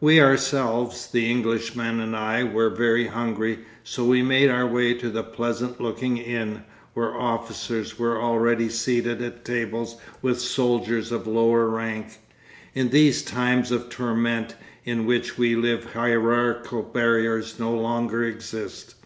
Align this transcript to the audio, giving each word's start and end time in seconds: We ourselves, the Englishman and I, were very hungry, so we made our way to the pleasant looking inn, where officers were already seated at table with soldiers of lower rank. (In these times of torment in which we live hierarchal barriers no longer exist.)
We 0.00 0.20
ourselves, 0.20 1.06
the 1.06 1.30
Englishman 1.30 2.00
and 2.00 2.16
I, 2.16 2.42
were 2.42 2.70
very 2.70 3.06
hungry, 3.06 3.60
so 3.84 4.04
we 4.04 4.20
made 4.20 4.50
our 4.50 4.66
way 4.66 4.94
to 4.94 5.08
the 5.10 5.22
pleasant 5.22 5.80
looking 5.80 6.16
inn, 6.18 6.64
where 6.94 7.14
officers 7.14 7.96
were 7.96 8.20
already 8.20 8.68
seated 8.68 9.22
at 9.22 9.44
table 9.44 10.00
with 10.22 10.40
soldiers 10.40 11.12
of 11.12 11.28
lower 11.28 11.68
rank. 11.68 12.18
(In 12.74 12.88
these 12.88 13.22
times 13.22 13.70
of 13.70 13.88
torment 13.88 14.56
in 14.84 15.06
which 15.06 15.38
we 15.38 15.54
live 15.54 15.92
hierarchal 15.92 16.82
barriers 16.82 17.60
no 17.60 17.72
longer 17.72 18.24
exist.) 18.24 18.96